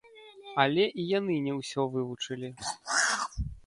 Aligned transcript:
Але 0.63 0.87
і 1.03 1.05
яны 1.19 1.37
не 1.51 1.55
ўсё 1.59 1.87
вывучылі. 1.99 2.55